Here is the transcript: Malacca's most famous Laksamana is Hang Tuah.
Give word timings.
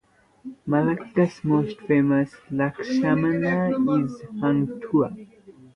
Malacca's 0.65 1.43
most 1.43 1.79
famous 1.81 2.33
Laksamana 2.49 4.09
is 4.09 4.19
Hang 4.41 4.65
Tuah. 4.81 5.15